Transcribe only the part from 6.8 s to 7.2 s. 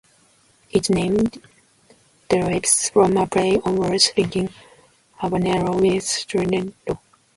Nero".